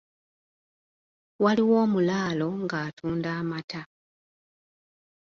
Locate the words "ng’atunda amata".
2.63-3.81